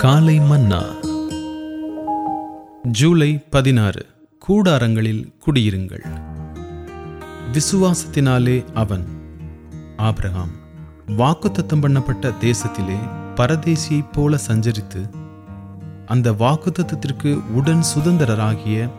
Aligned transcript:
காலை 0.00 0.40
மன்னா. 0.40 0.82
ஜூலை 2.84 3.38
பதினாறு. 3.50 4.06
கூடாரங்களில் 4.48 5.38
குடியிருங்கள். 5.38 6.04
விசுவாசத்தினாலே 7.52 8.72
அவன். 8.72 9.04
ஆபிரகாம் 9.96 10.48
வாக்குத்தத்தம் 11.06 11.80
பண்ணப்பட்ட 11.80 12.32
தேசத்திலே 12.40 12.96
பரதேசியைப் 13.34 14.12
போல 14.12 14.38
சஞ்சரித்து 14.46 15.10
அந்த 16.06 16.32
வாக்குத்தத்திற்கு 16.32 17.44
உடன் 17.50 17.82
சுதந்திரராகிய 17.94 18.90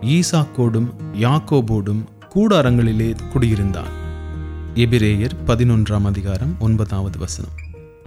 ஈசாக்கோடும் 0.00 0.94
யாக்கோபோடும் 1.12 2.04
கூடாரங்களிலே 2.34 3.16
குடியிருந்தான். 3.32 3.92
எபிரேயர் 4.74 5.30
பதினொன்றாம் 5.46 6.04
அதிகாரம் 6.04 6.56
ஒன்பதாவது 6.58 7.18
வசனம். 7.18 7.52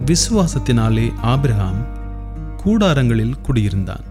விசுவாசத்தினாலே 0.06 1.12
ஆபிரகாம் 1.22 1.98
கூடாரங்களில் 2.64 3.40
குடியிருந்தான். 3.40 4.04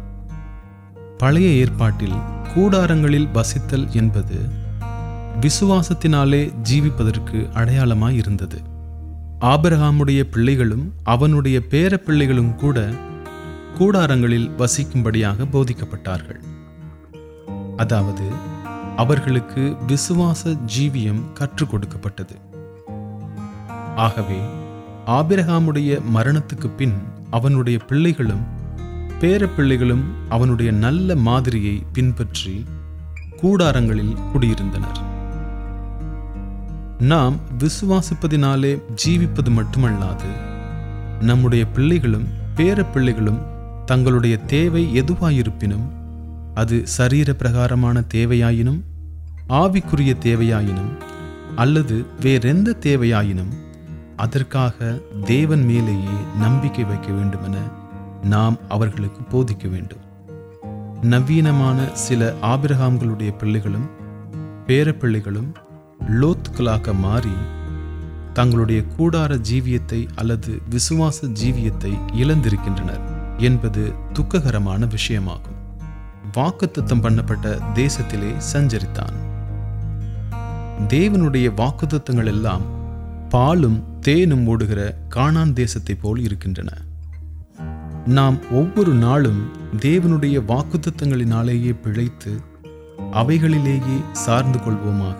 பழைய 1.17 1.49
ஏற்பாட்டில் 1.49 2.17
கூடாரங்களில் 2.55 3.27
வசித்தல் 3.31 3.89
என்பது 3.89 4.49
விசுவாசத்தினாலே 5.41 6.53
ஜீவிப்பதற்கு 6.71 7.49
அடையாளமாய் 7.53 8.15
இருந்தது. 8.15 8.61
ஆபிரகாமுடைய 9.41 10.23
பிள்ளைகளும் 10.23 10.93
அவனுடைய 11.03 11.61
பேர 11.69 11.97
பிள்ளைகளும் 11.97 12.55
கூட 12.55 12.89
கூடாரங்களில் 13.77 14.49
வசிக்கும்படியாக 14.57 15.47
போதிக்கப்பட்டார்கள். 15.51 16.39
அதாவது 17.77 18.23
அவர்களுக்கு 18.95 19.75
விசுவாச 19.87 20.57
ஜீவியம் 20.77 21.33
கற்றுக் 21.33 21.69
கொடுக்கப்பட்டது. 21.69 22.35
ஆகவே 23.95 24.39
ஆபிரகாமுடைய 25.05 26.01
மரணத்துக்கு 26.15 26.67
பின் 26.77 26.93
அவனுடைய 27.29 27.79
பிள்ளைகளும் 27.79 28.57
பேர 29.19 29.49
பிள்ளைகளும் 29.55 30.03
அவனுடைய 30.29 30.71
நல்ல 30.71 31.15
மாதிரியை 31.15 31.83
பின்பற்றி 31.93 32.65
கூடாரங்களில் 33.41 34.17
குடியிருந்தனர். 34.33 34.99
நாம் 36.97 37.39
விசுவாசிப்பதினாலே 37.57 38.81
ஜீவிப்பது 39.05 39.49
மட்டுமல்லாது 39.49 40.29
நம்முடைய 41.19 41.65
பிள்ளைகளும் 41.65 42.27
பேர 42.55 42.91
பிள்ளைகளும் 42.93 43.39
தங்களுடைய 43.85 44.37
தேவை 44.37 45.01
எதுவாயிருப்பினும் 45.01 45.87
அது 46.53 46.87
சரீர 46.87 47.33
பிரகாரமான 47.33 48.03
தேவையாயினும் 48.13 48.81
ஆவிக்குரிய 49.49 50.15
தேவையாயினும் 50.23 50.97
அல்லது 51.55 52.05
வேறெந்த 52.21 52.75
தேவையாயினும் 52.79 53.53
அதற்காக 54.19 54.99
தேவன் 55.23 55.65
மேலேயே 55.65 56.17
நம்பிக்கை 56.39 56.83
வைக்க 56.83 57.11
வேண்டுமென 57.11 57.57
நாம் 58.23 58.57
அவர்களுக்கு 58.67 59.21
போதிக்க 59.29 59.69
வேண்டும். 59.69 60.03
நவீனமான 61.01 61.91
சில 61.93 62.33
ஆபிரகாம்களுடைய 62.41 63.37
பிள்ளைகளும் 63.37 63.89
பேரப்பிள்ளைகளும் 64.67 65.53
லோத்துக்களாக 66.21 66.93
மாறி 66.93 67.33
தங்களுடைய 68.33 68.83
கூடார 68.97 69.41
ஜீவியத்தை 69.51 70.07
அல்லது 70.15 70.61
விசுவாச 70.69 71.27
ஜீவியத்தை 71.27 71.93
இழந்திருக்கின்றனர் 72.13 73.01
என்பது 73.37 73.93
துக்ககரமான 74.13 74.85
விஷயமாகும். 74.85 75.57
வாக்குத்தத்தம் 76.37 77.03
பண்ணப்பட்ட 77.03 77.59
தேசத்திலே 77.73 78.31
சஞ்சரித்தான். 78.53 79.15
தேவனுடைய 80.87 81.47
வாக்குத்தத்தங்கள் 81.55 82.25
எல்லாம் 82.25 82.77
பாலும் 83.29 83.83
தேனும் 83.99 84.47
ஓடுகிற 84.47 84.97
காணான் 85.15 85.53
தேசத்தை 85.53 85.95
போல் 85.95 86.19
இருக்கின்றன. 86.19 86.69
நாம் 88.05 88.51
ஒவ்வொரு 88.51 88.93
நாளும் 88.93 89.47
தேவனுடைய 89.75 90.41
வாக்குத்தத்தங்களினாலேயே 90.47 91.81
பிழைத்து 91.81 92.41
அவைகளிலேயே 93.13 94.11
சார்ந்து 94.11 94.59
கொள்வோமாக. 94.59 95.15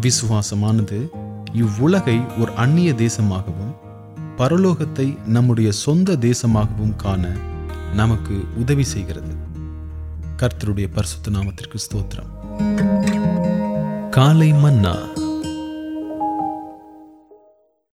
விசுவாசமானது 0.00 1.08
இவ்வுலகை 1.52 2.20
ஒரு 2.38 2.52
அந்நிய 2.52 2.92
தேசமாகவும் 2.92 3.74
பரலோகத்தை 4.38 5.26
நம்முடைய 5.26 5.72
சொந்த 5.72 6.12
தேசமாகவும் 6.12 6.96
காண 6.96 7.28
நமக்கு 7.94 8.44
உதவி 8.56 8.82
செய்கிறது. 8.82 9.34
கர்த்தருடைய 10.36 10.88
பரிசுத்த 10.94 11.30
நாமத்திற்கு 11.30 11.76
ஸ்தோத்திரம். 11.76 12.32
காலை 14.10 14.52
மன்னா. 14.52 14.96